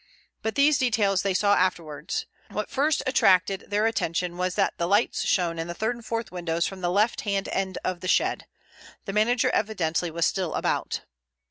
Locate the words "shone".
5.25-5.59